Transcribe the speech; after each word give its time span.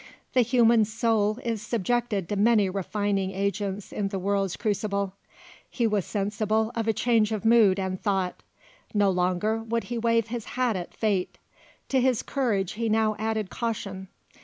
The 0.33 0.41
human 0.41 0.83
soul 0.83 1.37
is 1.43 1.61
subjected 1.61 2.27
to 2.29 2.35
many 2.35 2.71
refining 2.71 3.29
agents 3.29 3.91
in 3.91 4.07
the 4.07 4.17
world's 4.17 4.57
crucible. 4.57 5.13
He 5.69 5.85
was 5.85 6.05
sensible 6.05 6.71
of 6.73 6.87
a 6.87 6.91
change 6.91 7.31
of 7.31 7.45
mood 7.45 7.77
and 7.79 8.01
thought; 8.01 8.41
no 8.95 9.11
longer 9.11 9.59
would 9.61 9.83
he 9.83 9.99
wave 9.99 10.29
his 10.29 10.45
hat 10.57 10.75
at 10.75 10.95
Fate; 10.95 11.37
to 11.89 12.01
his 12.01 12.23
courage 12.23 12.71
he 12.71 12.83
had 12.85 12.91
now 12.93 13.15
added 13.19 13.51
caution. 13.51 14.07